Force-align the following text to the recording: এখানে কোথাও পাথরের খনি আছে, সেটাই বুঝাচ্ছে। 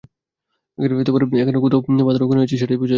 এখানে 0.77 1.59
কোথাও 1.59 1.81
পাথরের 2.07 2.27
খনি 2.29 2.41
আছে, 2.43 2.55
সেটাই 2.57 2.77
বুঝাচ্ছে। 2.77 2.89